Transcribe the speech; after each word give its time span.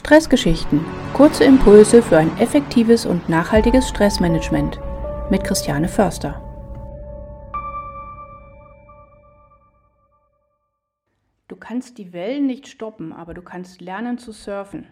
Stressgeschichten. 0.00 0.82
Kurze 1.12 1.44
Impulse 1.44 2.02
für 2.02 2.16
ein 2.16 2.34
effektives 2.38 3.04
und 3.04 3.28
nachhaltiges 3.28 3.86
Stressmanagement. 3.86 4.80
Mit 5.30 5.44
Christiane 5.44 5.88
Förster. 5.88 6.40
Du 11.48 11.56
kannst 11.56 11.98
die 11.98 12.14
Wellen 12.14 12.46
nicht 12.46 12.66
stoppen, 12.66 13.12
aber 13.12 13.34
du 13.34 13.42
kannst 13.42 13.82
lernen 13.82 14.16
zu 14.16 14.32
surfen. 14.32 14.86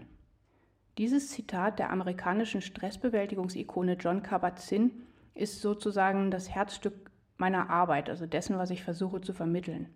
Dieses 0.99 1.31
Zitat 1.31 1.79
der 1.79 1.91
amerikanischen 1.91 2.61
Stressbewältigungsikone 2.61 3.95
John 3.95 4.23
Kabat-Zinn 4.23 4.91
ist 5.35 5.63
sozusagen 5.63 6.31
das 6.31 6.51
Herzstück 6.51 7.11
meiner 7.39 7.71
Arbeit, 7.71 8.11
also 8.11 8.27
dessen, 8.27 8.59
was 8.59 8.69
ich 8.69 8.85
versuche 8.85 9.23
zu 9.23 9.33
vermitteln. 9.33 9.89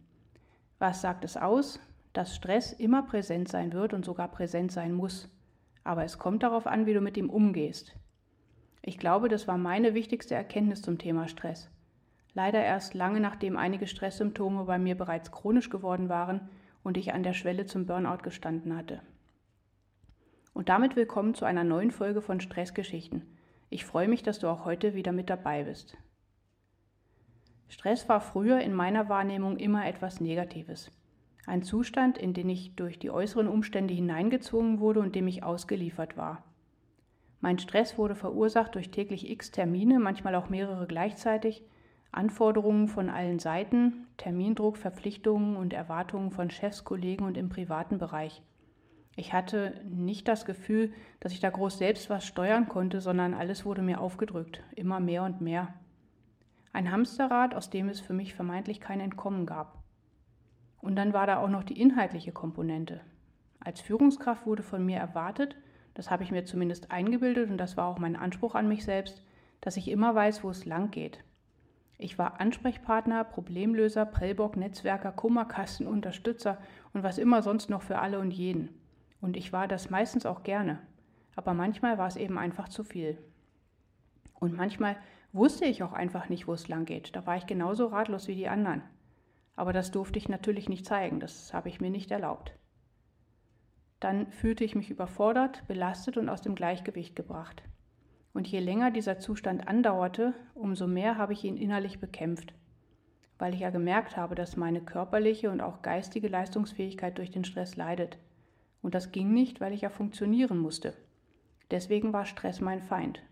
Was 0.78 1.02
sagt 1.02 1.22
es 1.22 1.36
aus? 1.36 1.80
Dass 2.12 2.36
Stress 2.36 2.72
immer 2.72 3.02
präsent 3.02 3.48
sein 3.48 3.72
wird 3.72 3.94
und 3.94 4.04
sogar 4.04 4.28
präsent 4.28 4.72
sein 4.72 4.92
muss. 4.92 5.28
Aber 5.84 6.04
es 6.04 6.18
kommt 6.18 6.42
darauf 6.42 6.66
an, 6.66 6.86
wie 6.86 6.94
du 6.94 7.00
mit 7.00 7.16
ihm 7.16 7.30
umgehst. 7.30 7.94
Ich 8.82 8.98
glaube, 8.98 9.28
das 9.28 9.48
war 9.48 9.58
meine 9.58 9.94
wichtigste 9.94 10.34
Erkenntnis 10.34 10.82
zum 10.82 10.98
Thema 10.98 11.28
Stress. 11.28 11.70
Leider 12.34 12.62
erst 12.62 12.94
lange 12.94 13.20
nachdem 13.20 13.56
einige 13.56 13.86
Stresssymptome 13.86 14.64
bei 14.64 14.78
mir 14.78 14.96
bereits 14.96 15.30
chronisch 15.30 15.70
geworden 15.70 16.08
waren 16.08 16.48
und 16.82 16.96
ich 16.96 17.12
an 17.12 17.22
der 17.22 17.34
Schwelle 17.34 17.66
zum 17.66 17.86
Burnout 17.86 18.22
gestanden 18.22 18.76
hatte. 18.76 19.00
Und 20.54 20.68
damit 20.68 20.96
willkommen 20.96 21.34
zu 21.34 21.44
einer 21.44 21.64
neuen 21.64 21.90
Folge 21.90 22.20
von 22.20 22.40
Stressgeschichten. 22.40 23.22
Ich 23.70 23.84
freue 23.84 24.08
mich, 24.08 24.22
dass 24.22 24.38
du 24.38 24.48
auch 24.48 24.64
heute 24.64 24.94
wieder 24.94 25.12
mit 25.12 25.30
dabei 25.30 25.64
bist. 25.64 25.96
Stress 27.68 28.08
war 28.08 28.20
früher 28.20 28.60
in 28.60 28.74
meiner 28.74 29.08
Wahrnehmung 29.08 29.56
immer 29.56 29.86
etwas 29.86 30.20
Negatives. 30.20 30.90
Ein 31.46 31.62
Zustand, 31.62 32.18
in 32.18 32.34
den 32.34 32.48
ich 32.48 32.76
durch 32.76 32.98
die 32.98 33.10
äußeren 33.10 33.48
Umstände 33.48 33.94
hineingezwungen 33.94 34.78
wurde 34.78 35.00
und 35.00 35.14
dem 35.14 35.26
ich 35.26 35.42
ausgeliefert 35.42 36.16
war. 36.16 36.44
Mein 37.40 37.58
Stress 37.58 37.98
wurde 37.98 38.14
verursacht 38.14 38.76
durch 38.76 38.92
täglich 38.92 39.28
x 39.28 39.50
Termine, 39.50 39.98
manchmal 39.98 40.36
auch 40.36 40.48
mehrere 40.48 40.86
gleichzeitig, 40.86 41.64
Anforderungen 42.12 42.86
von 42.86 43.08
allen 43.08 43.40
Seiten, 43.40 44.06
Termindruck, 44.18 44.76
Verpflichtungen 44.76 45.56
und 45.56 45.72
Erwartungen 45.72 46.30
von 46.30 46.50
Chefs, 46.50 46.84
Kollegen 46.84 47.24
und 47.24 47.36
im 47.36 47.48
privaten 47.48 47.98
Bereich. 47.98 48.42
Ich 49.16 49.32
hatte 49.32 49.80
nicht 49.84 50.28
das 50.28 50.44
Gefühl, 50.44 50.92
dass 51.20 51.32
ich 51.32 51.40
da 51.40 51.50
groß 51.50 51.78
selbst 51.78 52.08
was 52.08 52.24
steuern 52.24 52.68
konnte, 52.68 53.00
sondern 53.00 53.34
alles 53.34 53.64
wurde 53.64 53.82
mir 53.82 54.00
aufgedrückt, 54.00 54.62
immer 54.76 55.00
mehr 55.00 55.24
und 55.24 55.40
mehr. 55.40 55.74
Ein 56.72 56.92
Hamsterrad, 56.92 57.54
aus 57.54 57.68
dem 57.70 57.88
es 57.88 58.00
für 58.00 58.14
mich 58.14 58.34
vermeintlich 58.34 58.80
kein 58.80 59.00
Entkommen 59.00 59.44
gab. 59.44 59.81
Und 60.82 60.96
dann 60.96 61.14
war 61.14 61.26
da 61.26 61.38
auch 61.38 61.48
noch 61.48 61.64
die 61.64 61.80
inhaltliche 61.80 62.32
Komponente. 62.32 63.00
Als 63.60 63.80
Führungskraft 63.80 64.44
wurde 64.44 64.62
von 64.62 64.84
mir 64.84 64.98
erwartet, 64.98 65.56
das 65.94 66.10
habe 66.10 66.24
ich 66.24 66.32
mir 66.32 66.44
zumindest 66.44 66.90
eingebildet 66.90 67.48
und 67.48 67.56
das 67.56 67.76
war 67.76 67.86
auch 67.86 67.98
mein 67.98 68.16
Anspruch 68.16 68.54
an 68.54 68.68
mich 68.68 68.84
selbst, 68.84 69.22
dass 69.60 69.76
ich 69.76 69.88
immer 69.88 70.14
weiß, 70.14 70.42
wo 70.42 70.50
es 70.50 70.66
lang 70.66 70.90
geht. 70.90 71.22
Ich 71.98 72.18
war 72.18 72.40
Ansprechpartner, 72.40 73.22
Problemlöser, 73.22 74.04
Prellbock, 74.04 74.56
Netzwerker, 74.56 75.12
Kummerkasten, 75.12 75.86
Unterstützer 75.86 76.58
und 76.92 77.04
was 77.04 77.16
immer 77.16 77.42
sonst 77.42 77.70
noch 77.70 77.82
für 77.82 78.00
alle 78.00 78.18
und 78.18 78.32
jeden. 78.32 78.70
Und 79.20 79.36
ich 79.36 79.52
war 79.52 79.68
das 79.68 79.88
meistens 79.88 80.26
auch 80.26 80.42
gerne. 80.42 80.80
Aber 81.36 81.54
manchmal 81.54 81.96
war 81.96 82.08
es 82.08 82.16
eben 82.16 82.38
einfach 82.38 82.68
zu 82.68 82.82
viel. 82.82 83.18
Und 84.34 84.52
manchmal 84.52 84.96
wusste 85.32 85.64
ich 85.64 85.84
auch 85.84 85.92
einfach 85.92 86.28
nicht, 86.28 86.48
wo 86.48 86.54
es 86.54 86.66
lang 86.66 86.86
geht. 86.86 87.14
Da 87.14 87.24
war 87.24 87.36
ich 87.36 87.46
genauso 87.46 87.86
ratlos 87.86 88.26
wie 88.26 88.34
die 88.34 88.48
anderen. 88.48 88.82
Aber 89.54 89.72
das 89.72 89.90
durfte 89.90 90.18
ich 90.18 90.28
natürlich 90.28 90.68
nicht 90.68 90.86
zeigen, 90.86 91.20
das 91.20 91.52
habe 91.52 91.68
ich 91.68 91.80
mir 91.80 91.90
nicht 91.90 92.10
erlaubt. 92.10 92.52
Dann 94.00 94.32
fühlte 94.32 94.64
ich 94.64 94.74
mich 94.74 94.90
überfordert, 94.90 95.66
belastet 95.68 96.16
und 96.16 96.28
aus 96.28 96.40
dem 96.42 96.54
Gleichgewicht 96.54 97.14
gebracht. 97.14 97.62
Und 98.32 98.48
je 98.48 98.60
länger 98.60 98.90
dieser 98.90 99.18
Zustand 99.18 99.68
andauerte, 99.68 100.34
umso 100.54 100.86
mehr 100.86 101.18
habe 101.18 101.34
ich 101.34 101.44
ihn 101.44 101.56
innerlich 101.56 102.00
bekämpft, 102.00 102.54
weil 103.38 103.54
ich 103.54 103.60
ja 103.60 103.70
gemerkt 103.70 104.16
habe, 104.16 104.34
dass 104.34 104.56
meine 104.56 104.80
körperliche 104.80 105.50
und 105.50 105.60
auch 105.60 105.82
geistige 105.82 106.28
Leistungsfähigkeit 106.28 107.18
durch 107.18 107.30
den 107.30 107.44
Stress 107.44 107.76
leidet. 107.76 108.18
Und 108.80 108.94
das 108.94 109.12
ging 109.12 109.32
nicht, 109.32 109.60
weil 109.60 109.72
ich 109.72 109.82
ja 109.82 109.90
funktionieren 109.90 110.58
musste. 110.58 110.96
Deswegen 111.70 112.12
war 112.12 112.24
Stress 112.24 112.60
mein 112.60 112.80
Feind. 112.80 113.22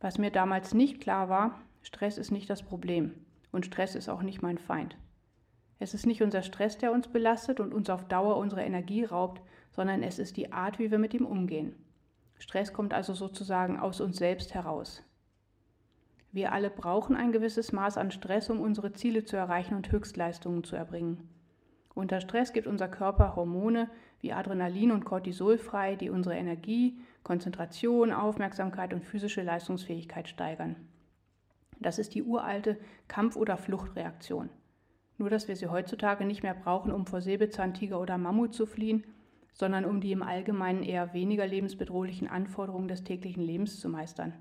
Was 0.00 0.18
mir 0.18 0.30
damals 0.30 0.74
nicht 0.74 1.00
klar 1.00 1.28
war, 1.28 1.60
Stress 1.82 2.18
ist 2.18 2.30
nicht 2.30 2.48
das 2.48 2.62
Problem. 2.62 3.25
Und 3.56 3.64
Stress 3.64 3.94
ist 3.94 4.10
auch 4.10 4.20
nicht 4.20 4.42
mein 4.42 4.58
Feind. 4.58 4.98
Es 5.78 5.94
ist 5.94 6.04
nicht 6.04 6.22
unser 6.22 6.42
Stress, 6.42 6.76
der 6.76 6.92
uns 6.92 7.08
belastet 7.08 7.58
und 7.58 7.72
uns 7.72 7.88
auf 7.88 8.04
Dauer 8.06 8.36
unsere 8.36 8.62
Energie 8.62 9.02
raubt, 9.02 9.40
sondern 9.70 10.02
es 10.02 10.18
ist 10.18 10.36
die 10.36 10.52
Art, 10.52 10.78
wie 10.78 10.90
wir 10.90 10.98
mit 10.98 11.14
ihm 11.14 11.24
umgehen. 11.24 11.74
Stress 12.36 12.74
kommt 12.74 12.92
also 12.92 13.14
sozusagen 13.14 13.80
aus 13.80 14.02
uns 14.02 14.18
selbst 14.18 14.52
heraus. 14.52 15.02
Wir 16.32 16.52
alle 16.52 16.68
brauchen 16.68 17.16
ein 17.16 17.32
gewisses 17.32 17.72
Maß 17.72 17.96
an 17.96 18.10
Stress, 18.10 18.50
um 18.50 18.60
unsere 18.60 18.92
Ziele 18.92 19.24
zu 19.24 19.38
erreichen 19.38 19.74
und 19.74 19.90
Höchstleistungen 19.90 20.62
zu 20.62 20.76
erbringen. 20.76 21.26
Unter 21.94 22.20
Stress 22.20 22.52
gibt 22.52 22.66
unser 22.66 22.88
Körper 22.88 23.36
Hormone 23.36 23.88
wie 24.20 24.34
Adrenalin 24.34 24.90
und 24.90 25.06
Cortisol 25.06 25.56
frei, 25.56 25.96
die 25.96 26.10
unsere 26.10 26.36
Energie, 26.36 27.00
Konzentration, 27.22 28.12
Aufmerksamkeit 28.12 28.92
und 28.92 29.06
physische 29.06 29.40
Leistungsfähigkeit 29.40 30.28
steigern. 30.28 30.76
Das 31.86 32.00
ist 32.00 32.16
die 32.16 32.24
uralte 32.24 32.80
Kampf- 33.06 33.36
oder 33.36 33.56
Fluchtreaktion. 33.56 34.50
Nur 35.18 35.30
dass 35.30 35.46
wir 35.46 35.54
sie 35.54 35.68
heutzutage 35.68 36.24
nicht 36.24 36.42
mehr 36.42 36.52
brauchen, 36.52 36.90
um 36.90 37.06
vor 37.06 37.20
Säbelzahntiger 37.20 38.00
oder 38.00 38.18
Mammut 38.18 38.54
zu 38.54 38.66
fliehen, 38.66 39.04
sondern 39.52 39.84
um 39.84 40.00
die 40.00 40.10
im 40.10 40.24
Allgemeinen 40.24 40.82
eher 40.82 41.14
weniger 41.14 41.46
lebensbedrohlichen 41.46 42.26
Anforderungen 42.26 42.88
des 42.88 43.04
täglichen 43.04 43.40
Lebens 43.40 43.78
zu 43.78 43.88
meistern. 43.88 44.32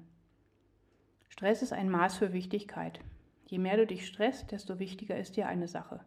Stress 1.30 1.62
ist 1.62 1.72
ein 1.72 1.88
Maß 1.88 2.18
für 2.18 2.34
Wichtigkeit. 2.34 3.00
Je 3.46 3.60
mehr 3.60 3.78
du 3.78 3.86
dich 3.86 4.08
stresst, 4.08 4.52
desto 4.52 4.80
wichtiger 4.80 5.16
ist 5.16 5.38
dir 5.38 5.48
eine 5.48 5.68
Sache. 5.68 6.00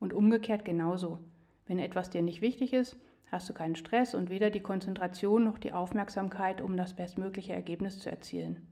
Und 0.00 0.12
umgekehrt 0.12 0.64
genauso. 0.64 1.20
Wenn 1.64 1.78
etwas 1.78 2.10
dir 2.10 2.22
nicht 2.22 2.40
wichtig 2.40 2.72
ist, 2.72 2.96
hast 3.30 3.48
du 3.48 3.54
keinen 3.54 3.76
Stress 3.76 4.16
und 4.16 4.30
weder 4.30 4.50
die 4.50 4.58
Konzentration 4.58 5.44
noch 5.44 5.60
die 5.60 5.74
Aufmerksamkeit, 5.74 6.60
um 6.60 6.76
das 6.76 6.96
bestmögliche 6.96 7.52
Ergebnis 7.52 8.00
zu 8.00 8.10
erzielen. 8.10 8.66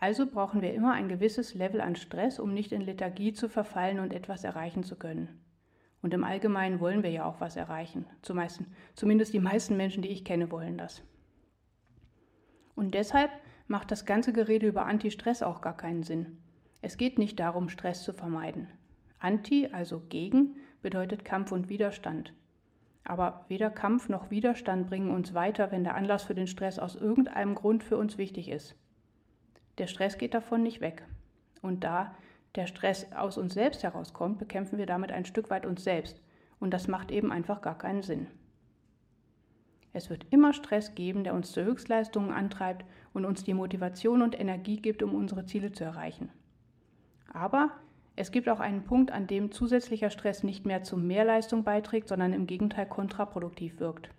Also 0.00 0.26
brauchen 0.26 0.62
wir 0.62 0.74
immer 0.74 0.92
ein 0.92 1.08
gewisses 1.08 1.54
Level 1.54 1.80
an 1.80 1.96
Stress, 1.96 2.38
um 2.38 2.54
nicht 2.54 2.72
in 2.72 2.82
Lethargie 2.82 3.32
zu 3.32 3.48
verfallen 3.48 3.98
und 3.98 4.12
etwas 4.12 4.44
erreichen 4.44 4.84
zu 4.84 4.96
können. 4.96 5.40
Und 6.02 6.14
im 6.14 6.22
Allgemeinen 6.22 6.78
wollen 6.78 7.02
wir 7.02 7.10
ja 7.10 7.24
auch 7.24 7.40
was 7.40 7.56
erreichen. 7.56 8.06
Zumeist, 8.22 8.62
zumindest 8.94 9.32
die 9.32 9.40
meisten 9.40 9.76
Menschen, 9.76 10.02
die 10.02 10.10
ich 10.10 10.24
kenne, 10.24 10.50
wollen 10.52 10.78
das. 10.78 11.02
Und 12.76 12.94
deshalb 12.94 13.32
macht 13.66 13.90
das 13.90 14.06
ganze 14.06 14.32
Gerede 14.32 14.68
über 14.68 14.86
Anti-Stress 14.86 15.42
auch 15.42 15.60
gar 15.60 15.76
keinen 15.76 16.04
Sinn. 16.04 16.38
Es 16.80 16.96
geht 16.96 17.18
nicht 17.18 17.40
darum, 17.40 17.68
Stress 17.68 18.04
zu 18.04 18.12
vermeiden. 18.12 18.68
Anti, 19.18 19.68
also 19.72 20.00
gegen, 20.08 20.56
bedeutet 20.80 21.24
Kampf 21.24 21.50
und 21.50 21.68
Widerstand. 21.68 22.32
Aber 23.02 23.44
weder 23.48 23.70
Kampf 23.70 24.08
noch 24.08 24.30
Widerstand 24.30 24.86
bringen 24.86 25.10
uns 25.10 25.34
weiter, 25.34 25.72
wenn 25.72 25.82
der 25.82 25.96
Anlass 25.96 26.22
für 26.22 26.36
den 26.36 26.46
Stress 26.46 26.78
aus 26.78 26.94
irgendeinem 26.94 27.56
Grund 27.56 27.82
für 27.82 27.96
uns 27.96 28.16
wichtig 28.16 28.48
ist. 28.48 28.76
Der 29.78 29.86
Stress 29.86 30.18
geht 30.18 30.34
davon 30.34 30.62
nicht 30.62 30.80
weg. 30.80 31.04
Und 31.62 31.84
da 31.84 32.14
der 32.54 32.66
Stress 32.66 33.12
aus 33.12 33.38
uns 33.38 33.54
selbst 33.54 33.82
herauskommt, 33.82 34.38
bekämpfen 34.38 34.78
wir 34.78 34.86
damit 34.86 35.12
ein 35.12 35.24
Stück 35.24 35.50
weit 35.50 35.66
uns 35.66 35.84
selbst. 35.84 36.20
Und 36.60 36.72
das 36.72 36.88
macht 36.88 37.10
eben 37.10 37.30
einfach 37.30 37.62
gar 37.62 37.78
keinen 37.78 38.02
Sinn. 38.02 38.26
Es 39.92 40.10
wird 40.10 40.26
immer 40.30 40.52
Stress 40.52 40.94
geben, 40.94 41.24
der 41.24 41.34
uns 41.34 41.52
zu 41.52 41.64
Höchstleistungen 41.64 42.32
antreibt 42.32 42.84
und 43.12 43.24
uns 43.24 43.44
die 43.44 43.54
Motivation 43.54 44.22
und 44.22 44.38
Energie 44.38 44.76
gibt, 44.80 45.02
um 45.02 45.14
unsere 45.14 45.46
Ziele 45.46 45.72
zu 45.72 45.84
erreichen. 45.84 46.30
Aber 47.32 47.70
es 48.16 48.32
gibt 48.32 48.48
auch 48.48 48.60
einen 48.60 48.84
Punkt, 48.84 49.12
an 49.12 49.26
dem 49.26 49.52
zusätzlicher 49.52 50.10
Stress 50.10 50.42
nicht 50.42 50.66
mehr 50.66 50.82
zu 50.82 50.96
Mehrleistung 50.96 51.62
beiträgt, 51.62 52.08
sondern 52.08 52.32
im 52.32 52.46
Gegenteil 52.46 52.86
kontraproduktiv 52.86 53.78
wirkt. 53.78 54.10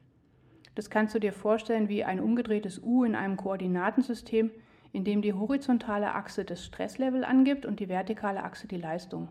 Das 0.75 0.89
kannst 0.89 1.13
du 1.13 1.19
dir 1.19 1.33
vorstellen 1.33 1.89
wie 1.89 2.05
ein 2.05 2.21
umgedrehtes 2.21 2.81
U 2.81 3.03
in 3.03 3.15
einem 3.15 3.35
Koordinatensystem, 3.35 4.51
in 4.91 5.03
dem 5.03 5.21
die 5.21 5.33
horizontale 5.33 6.13
Achse 6.15 6.45
das 6.45 6.65
Stresslevel 6.65 7.23
angibt 7.23 7.65
und 7.65 7.79
die 7.79 7.89
vertikale 7.89 8.43
Achse 8.43 8.67
die 8.67 8.77
Leistung. 8.77 9.29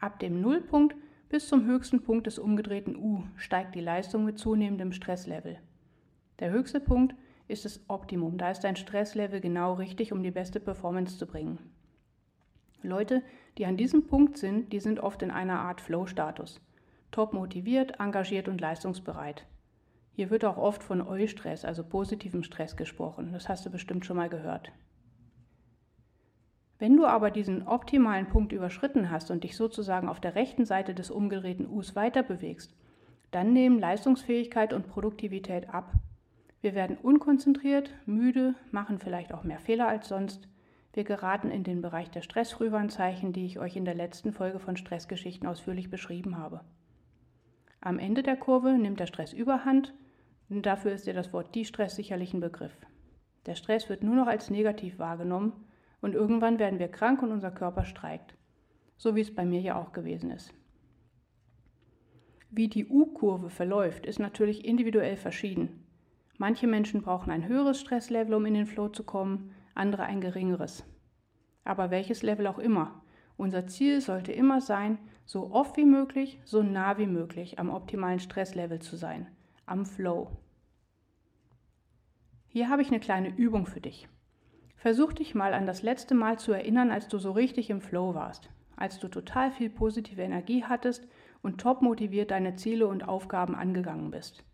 Ab 0.00 0.18
dem 0.18 0.40
Nullpunkt 0.40 0.96
bis 1.28 1.48
zum 1.48 1.66
höchsten 1.66 2.02
Punkt 2.02 2.26
des 2.26 2.38
umgedrehten 2.38 2.96
U 2.96 3.24
steigt 3.36 3.74
die 3.74 3.80
Leistung 3.80 4.24
mit 4.24 4.38
zunehmendem 4.38 4.92
Stresslevel. 4.92 5.58
Der 6.38 6.50
höchste 6.50 6.80
Punkt 6.80 7.14
ist 7.48 7.64
das 7.64 7.80
Optimum, 7.88 8.38
da 8.38 8.50
ist 8.50 8.60
dein 8.60 8.76
Stresslevel 8.76 9.40
genau 9.40 9.74
richtig, 9.74 10.12
um 10.12 10.22
die 10.22 10.30
beste 10.30 10.60
Performance 10.60 11.18
zu 11.18 11.26
bringen. 11.26 11.58
Leute, 12.82 13.22
die 13.56 13.66
an 13.66 13.76
diesem 13.76 14.06
Punkt 14.06 14.36
sind, 14.36 14.72
die 14.72 14.80
sind 14.80 15.00
oft 15.00 15.22
in 15.22 15.30
einer 15.30 15.60
Art 15.60 15.80
Flow-Status. 15.80 16.60
Top 17.10 17.32
motiviert, 17.32 18.00
engagiert 18.00 18.48
und 18.48 18.60
leistungsbereit. 18.60 19.46
Hier 20.16 20.30
wird 20.30 20.44
auch 20.44 20.58
oft 20.58 20.84
von 20.84 21.02
Eustress, 21.02 21.64
also 21.64 21.82
positivem 21.82 22.44
Stress 22.44 22.76
gesprochen. 22.76 23.32
Das 23.32 23.48
hast 23.48 23.66
du 23.66 23.70
bestimmt 23.70 24.06
schon 24.06 24.16
mal 24.16 24.28
gehört. 24.28 24.70
Wenn 26.78 26.96
du 26.96 27.04
aber 27.04 27.32
diesen 27.32 27.66
optimalen 27.66 28.28
Punkt 28.28 28.52
überschritten 28.52 29.10
hast 29.10 29.32
und 29.32 29.42
dich 29.42 29.56
sozusagen 29.56 30.08
auf 30.08 30.20
der 30.20 30.36
rechten 30.36 30.66
Seite 30.66 30.94
des 30.94 31.10
umgedrehten 31.10 31.68
Us 31.68 31.96
weiter 31.96 32.22
bewegst, 32.22 32.76
dann 33.32 33.52
nehmen 33.52 33.80
Leistungsfähigkeit 33.80 34.72
und 34.72 34.86
Produktivität 34.86 35.68
ab. 35.70 35.92
Wir 36.60 36.76
werden 36.76 36.96
unkonzentriert, 36.96 37.90
müde, 38.06 38.54
machen 38.70 39.00
vielleicht 39.00 39.34
auch 39.34 39.42
mehr 39.42 39.58
Fehler 39.58 39.88
als 39.88 40.08
sonst. 40.08 40.46
Wir 40.92 41.02
geraten 41.02 41.50
in 41.50 41.64
den 41.64 41.82
Bereich 41.82 42.10
der 42.10 42.22
Stressfrühwarnzeichen, 42.22 43.32
die 43.32 43.46
ich 43.46 43.58
euch 43.58 43.74
in 43.74 43.84
der 43.84 43.94
letzten 43.94 44.32
Folge 44.32 44.60
von 44.60 44.76
Stressgeschichten 44.76 45.48
ausführlich 45.48 45.90
beschrieben 45.90 46.38
habe. 46.38 46.60
Am 47.84 47.98
Ende 47.98 48.22
der 48.22 48.38
Kurve 48.38 48.78
nimmt 48.78 48.98
der 48.98 49.06
Stress 49.06 49.34
überhand 49.34 49.92
und 50.48 50.64
dafür 50.64 50.92
ist 50.92 51.06
dir 51.06 51.12
das 51.12 51.34
Wort 51.34 51.54
Die-Stress 51.54 51.94
sicherlich 51.96 52.32
ein 52.32 52.40
Begriff. 52.40 52.74
Der 53.44 53.56
Stress 53.56 53.90
wird 53.90 54.02
nur 54.02 54.16
noch 54.16 54.26
als 54.26 54.48
negativ 54.48 54.98
wahrgenommen 54.98 55.52
und 56.00 56.14
irgendwann 56.14 56.58
werden 56.58 56.78
wir 56.78 56.88
krank 56.88 57.20
und 57.20 57.30
unser 57.30 57.50
Körper 57.50 57.84
streikt. 57.84 58.36
So 58.96 59.14
wie 59.14 59.20
es 59.20 59.34
bei 59.34 59.44
mir 59.44 59.60
ja 59.60 59.78
auch 59.78 59.92
gewesen 59.92 60.30
ist. 60.30 60.54
Wie 62.48 62.68
die 62.68 62.86
U-Kurve 62.86 63.50
verläuft, 63.50 64.06
ist 64.06 64.18
natürlich 64.18 64.64
individuell 64.64 65.18
verschieden. 65.18 65.84
Manche 66.38 66.66
Menschen 66.66 67.02
brauchen 67.02 67.30
ein 67.30 67.46
höheres 67.46 67.80
Stresslevel, 67.80 68.32
um 68.32 68.46
in 68.46 68.54
den 68.54 68.66
Flow 68.66 68.88
zu 68.88 69.04
kommen, 69.04 69.52
andere 69.74 70.04
ein 70.04 70.22
geringeres. 70.22 70.86
Aber 71.64 71.90
welches 71.90 72.22
Level 72.22 72.46
auch 72.46 72.58
immer, 72.58 73.03
unser 73.36 73.66
Ziel 73.66 74.00
sollte 74.00 74.32
immer 74.32 74.60
sein, 74.60 74.98
so 75.24 75.50
oft 75.52 75.76
wie 75.76 75.84
möglich, 75.84 76.38
so 76.44 76.62
nah 76.62 76.98
wie 76.98 77.06
möglich 77.06 77.58
am 77.58 77.70
optimalen 77.70 78.20
Stresslevel 78.20 78.80
zu 78.80 78.96
sein, 78.96 79.26
am 79.66 79.86
Flow. 79.86 80.30
Hier 82.46 82.68
habe 82.68 82.82
ich 82.82 82.88
eine 82.88 83.00
kleine 83.00 83.34
Übung 83.34 83.66
für 83.66 83.80
dich. 83.80 84.08
Versuch 84.76 85.12
dich 85.12 85.34
mal 85.34 85.54
an 85.54 85.66
das 85.66 85.82
letzte 85.82 86.14
Mal 86.14 86.38
zu 86.38 86.52
erinnern, 86.52 86.90
als 86.90 87.08
du 87.08 87.18
so 87.18 87.32
richtig 87.32 87.70
im 87.70 87.80
Flow 87.80 88.14
warst, 88.14 88.50
als 88.76 88.98
du 88.98 89.08
total 89.08 89.50
viel 89.50 89.70
positive 89.70 90.22
Energie 90.22 90.62
hattest 90.62 91.08
und 91.42 91.60
top 91.60 91.82
motiviert 91.82 92.30
deine 92.30 92.54
Ziele 92.56 92.86
und 92.86 93.08
Aufgaben 93.08 93.54
angegangen 93.54 94.10
bist. 94.10 94.44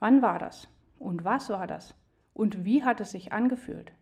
Wann 0.00 0.22
war 0.22 0.38
das? 0.38 0.68
Und 0.98 1.24
was 1.24 1.48
war 1.48 1.66
das? 1.66 1.94
Und 2.34 2.64
wie 2.64 2.84
hat 2.84 3.00
es 3.00 3.12
sich 3.12 3.32
angefühlt? 3.32 3.92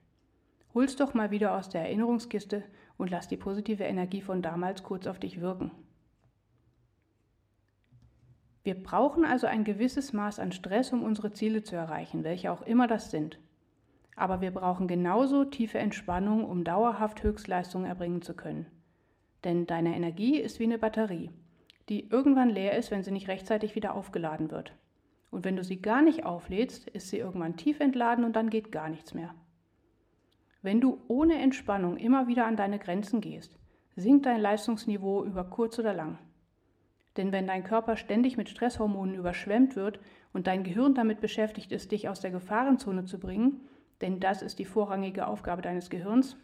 Hol's 0.74 0.96
doch 0.96 1.14
mal 1.14 1.30
wieder 1.30 1.56
aus 1.56 1.68
der 1.68 1.82
Erinnerungskiste 1.82 2.64
und 2.98 3.10
lass 3.10 3.28
die 3.28 3.36
positive 3.36 3.84
Energie 3.84 4.20
von 4.20 4.42
damals 4.42 4.82
kurz 4.82 5.06
auf 5.06 5.18
dich 5.18 5.40
wirken. 5.40 5.70
Wir 8.64 8.80
brauchen 8.80 9.24
also 9.24 9.46
ein 9.46 9.64
gewisses 9.64 10.12
Maß 10.12 10.38
an 10.38 10.52
Stress, 10.52 10.92
um 10.92 11.02
unsere 11.02 11.32
Ziele 11.32 11.64
zu 11.64 11.74
erreichen, 11.74 12.22
welche 12.22 12.52
auch 12.52 12.62
immer 12.62 12.86
das 12.86 13.10
sind. 13.10 13.38
Aber 14.14 14.40
wir 14.40 14.52
brauchen 14.52 14.86
genauso 14.86 15.44
tiefe 15.44 15.78
Entspannung, 15.78 16.44
um 16.44 16.62
dauerhaft 16.62 17.22
Höchstleistungen 17.22 17.88
erbringen 17.88 18.22
zu 18.22 18.34
können. 18.34 18.66
Denn 19.42 19.66
deine 19.66 19.96
Energie 19.96 20.38
ist 20.38 20.60
wie 20.60 20.64
eine 20.64 20.78
Batterie, 20.78 21.30
die 21.88 22.08
irgendwann 22.08 22.50
leer 22.50 22.76
ist, 22.76 22.92
wenn 22.92 23.02
sie 23.02 23.10
nicht 23.10 23.28
rechtzeitig 23.28 23.74
wieder 23.74 23.94
aufgeladen 23.94 24.50
wird. 24.52 24.72
Und 25.30 25.44
wenn 25.44 25.56
du 25.56 25.64
sie 25.64 25.80
gar 25.80 26.02
nicht 26.02 26.24
auflädst, 26.24 26.88
ist 26.88 27.08
sie 27.08 27.18
irgendwann 27.18 27.56
tief 27.56 27.80
entladen 27.80 28.24
und 28.24 28.36
dann 28.36 28.50
geht 28.50 28.70
gar 28.70 28.88
nichts 28.88 29.14
mehr. 29.14 29.34
Wenn 30.62 30.80
du 30.80 31.00
ohne 31.08 31.38
Entspannung 31.40 31.96
immer 31.96 32.28
wieder 32.28 32.46
an 32.46 32.56
deine 32.56 32.78
Grenzen 32.78 33.20
gehst, 33.20 33.58
sinkt 33.96 34.26
dein 34.26 34.40
Leistungsniveau 34.40 35.24
über 35.24 35.44
kurz 35.44 35.78
oder 35.78 35.92
lang. 35.92 36.18
Denn 37.16 37.32
wenn 37.32 37.46
dein 37.46 37.64
Körper 37.64 37.96
ständig 37.96 38.36
mit 38.36 38.48
Stresshormonen 38.48 39.16
überschwemmt 39.16 39.76
wird 39.76 40.00
und 40.32 40.46
dein 40.46 40.64
Gehirn 40.64 40.94
damit 40.94 41.20
beschäftigt 41.20 41.72
ist, 41.72 41.92
dich 41.92 42.08
aus 42.08 42.20
der 42.20 42.30
Gefahrenzone 42.30 43.04
zu 43.04 43.18
bringen, 43.18 43.60
denn 44.00 44.20
das 44.20 44.40
ist 44.40 44.58
die 44.58 44.64
vorrangige 44.64 45.26
Aufgabe 45.26 45.62
deines 45.62 45.90
Gehirns, 45.90 46.36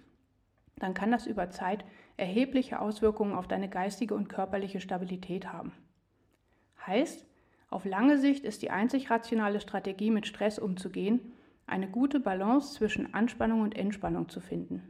dann 0.77 0.95
kann 0.95 1.11
das 1.11 1.27
über 1.27 1.51
Zeit 1.51 1.85
erhebliche 2.17 2.81
Auswirkungen 2.81 3.35
auf 3.35 3.49
deine 3.49 3.69
geistige 3.69 4.15
und 4.15 4.29
körperliche 4.29 4.81
Stabilität 4.81 5.53
haben. 5.53 5.73
Heißt, 6.87 7.27
auf 7.71 7.85
lange 7.85 8.19
Sicht 8.19 8.45
ist 8.45 8.63
die 8.63 8.71
einzig 8.71 9.11
rationale 9.11 9.61
Strategie, 9.61 10.11
mit 10.11 10.27
Stress 10.27 10.59
umzugehen, 10.59 11.33
eine 11.69 11.89
gute 11.89 12.21
Balance 12.21 12.75
zwischen 12.75 13.15
Anspannung 13.15 13.63
und 13.63 13.77
Entspannung 13.77 14.29
zu 14.29 14.41
finden. 14.41 14.83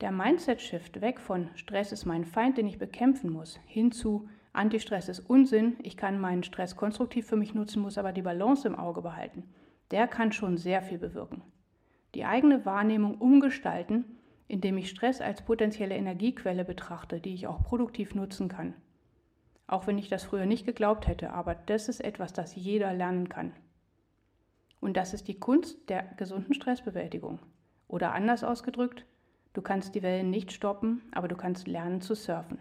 Der 0.00 0.12
Mindset-Shift 0.12 1.00
weg 1.00 1.18
von 1.18 1.50
Stress 1.54 1.90
ist 1.90 2.04
mein 2.04 2.24
Feind, 2.24 2.56
den 2.56 2.68
ich 2.68 2.78
bekämpfen 2.78 3.30
muss, 3.30 3.58
hin 3.66 3.90
zu 3.90 4.28
Anti-Stress 4.52 5.08
ist 5.08 5.20
Unsinn, 5.20 5.76
ich 5.82 5.96
kann 5.96 6.20
meinen 6.20 6.42
Stress 6.42 6.76
konstruktiv 6.76 7.26
für 7.26 7.36
mich 7.36 7.54
nutzen, 7.54 7.82
muss 7.82 7.98
aber 7.98 8.12
die 8.12 8.22
Balance 8.22 8.66
im 8.66 8.74
Auge 8.74 9.02
behalten, 9.02 9.44
der 9.90 10.08
kann 10.08 10.32
schon 10.32 10.56
sehr 10.56 10.82
viel 10.82 10.98
bewirken. 10.98 11.42
Die 12.14 12.24
eigene 12.24 12.64
Wahrnehmung 12.64 13.18
umgestalten, 13.18 14.04
indem 14.48 14.78
ich 14.78 14.90
Stress 14.90 15.20
als 15.20 15.42
potenzielle 15.42 15.94
Energiequelle 15.94 16.64
betrachte, 16.64 17.20
die 17.20 17.34
ich 17.34 17.46
auch 17.46 17.62
produktiv 17.62 18.14
nutzen 18.14 18.48
kann. 18.48 18.74
Auch 19.66 19.86
wenn 19.86 19.98
ich 19.98 20.08
das 20.08 20.24
früher 20.24 20.46
nicht 20.46 20.64
geglaubt 20.64 21.06
hätte, 21.06 21.32
aber 21.32 21.54
das 21.54 21.88
ist 21.88 22.00
etwas, 22.00 22.32
das 22.32 22.56
jeder 22.56 22.94
lernen 22.94 23.28
kann. 23.28 23.52
Und 24.80 24.96
das 24.96 25.14
ist 25.14 25.28
die 25.28 25.38
Kunst 25.38 25.88
der 25.88 26.04
gesunden 26.16 26.54
Stressbewältigung. 26.54 27.38
Oder 27.88 28.12
anders 28.12 28.44
ausgedrückt, 28.44 29.04
du 29.54 29.62
kannst 29.62 29.94
die 29.94 30.02
Wellen 30.02 30.30
nicht 30.30 30.52
stoppen, 30.52 31.02
aber 31.12 31.28
du 31.28 31.36
kannst 31.36 31.66
lernen 31.66 32.00
zu 32.00 32.14
surfen. 32.14 32.58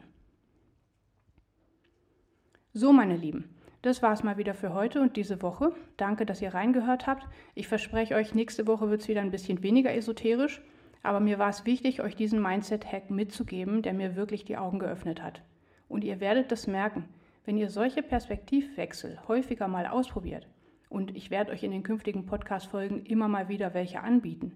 So, 2.74 2.94
meine 2.94 3.18
Lieben, 3.18 3.56
das 3.82 4.02
war 4.02 4.14
es 4.14 4.24
mal 4.24 4.38
wieder 4.38 4.54
für 4.54 4.74
heute 4.74 5.02
und 5.02 5.16
diese 5.16 5.42
Woche. 5.42 5.74
Danke, 5.98 6.26
dass 6.26 6.42
ihr 6.42 6.54
reingehört 6.54 7.08
habt. 7.08 7.28
Ich 7.56 7.68
verspreche 7.68 8.16
euch, 8.16 8.34
nächste 8.34 8.68
Woche 8.68 8.90
wird 8.90 9.02
es 9.02 9.08
wieder 9.08 9.22
ein 9.22 9.32
bisschen 9.32 9.64
weniger 9.64 9.94
esoterisch, 9.94 10.62
aber 11.04 11.20
mir 11.20 11.40
war 11.40 11.50
es 11.50 11.66
wichtig, 11.66 12.02
euch 12.02 12.16
diesen 12.16 12.42
Mindset-Hack 12.42 13.10
mitzugeben, 13.10 13.82
der 13.82 13.94
mir 13.94 14.16
wirklich 14.16 14.46
die 14.46 14.58
Augen 14.58 14.80
geöffnet 14.80 15.22
hat. 15.22 15.42
Und 15.88 16.04
ihr 16.04 16.20
werdet 16.20 16.52
das 16.52 16.68
merken, 16.68 17.06
wenn 17.46 17.58
ihr 17.58 17.70
solche 17.70 18.04
Perspektivwechsel 18.04 19.20
häufiger 19.28 19.68
mal 19.68 19.88
ausprobiert, 19.88 20.48
und 20.90 21.16
ich 21.16 21.30
werde 21.30 21.52
euch 21.52 21.64
in 21.64 21.72
den 21.72 21.84
künftigen 21.84 22.26
Podcast-Folgen 22.26 23.06
immer 23.06 23.28
mal 23.28 23.50
wieder 23.50 23.74
welche 23.74 24.02
anbieten, 24.02 24.54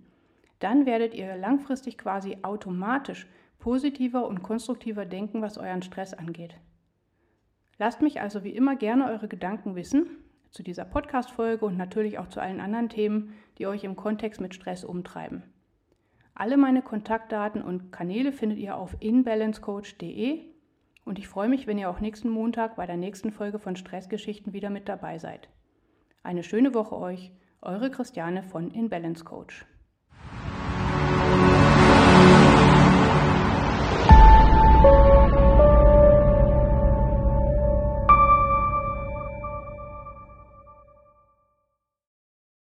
dann 0.60 0.86
werdet 0.86 1.14
ihr 1.14 1.36
langfristig 1.36 1.98
quasi 1.98 2.38
automatisch 2.44 3.28
positiver 3.60 4.28
und 4.28 4.44
konstruktiver 4.44 5.06
denken, 5.06 5.42
was 5.42 5.58
euren 5.58 5.82
Stress 5.82 6.14
angeht. 6.14 6.56
Lasst 7.78 8.02
mich 8.02 8.22
also 8.22 8.44
wie 8.44 8.56
immer 8.56 8.76
gerne 8.76 9.08
eure 9.08 9.28
Gedanken 9.28 9.76
wissen 9.76 10.06
zu 10.52 10.64
dieser 10.64 10.86
Podcast-Folge 10.86 11.66
und 11.66 11.78
natürlich 11.78 12.20
auch 12.20 12.28
zu 12.28 12.42
allen 12.42 12.60
anderen 12.60 12.90
Themen, 12.90 13.34
die 13.58 13.68
euch 13.68 13.84
im 13.84 13.96
Kontext 13.96 14.42
mit 14.42 14.54
Stress 14.54 14.84
umtreiben. 14.84 15.44
Alle 16.36 16.58
meine 16.58 16.82
Kontaktdaten 16.82 17.62
und 17.62 17.92
Kanäle 17.92 18.32
findet 18.32 18.60
ihr 18.60 18.76
auf 18.76 18.96
inbalancecoach.de 19.00 20.42
und 21.06 21.20
ich 21.20 21.28
freue 21.28 21.50
mich, 21.50 21.68
wenn 21.68 21.78
ihr 21.78 21.90
auch 21.90 22.00
nächsten 22.00 22.30
Montag 22.30 22.76
bei 22.76 22.86
der 22.86 22.98
nächsten 22.98 23.32
Folge 23.32 23.60
von 23.60 23.76
Stressgeschichten 23.76 24.54
wieder 24.54 24.70
mit 24.70 24.88
dabei 24.88 25.18
seid. 25.18 25.50
Eine 26.24 26.44
schöne 26.44 26.76
Woche 26.76 26.96
euch, 26.98 27.32
eure 27.64 27.90
Christiane 27.90 28.44
von 28.44 28.70
InBalance 28.70 29.26
Coach. 29.26 29.66